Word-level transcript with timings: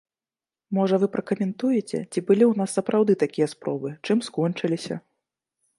Можа, 0.77 0.95
вы 1.03 1.09
пракаментуеце, 1.15 1.97
ці 2.11 2.19
былі 2.27 2.43
ў 2.47 2.53
нас 2.63 2.69
сапраўды 2.79 3.13
такія 3.27 3.47
спробы, 3.53 3.89
чым 4.05 4.17
скончыліся. 4.31 4.95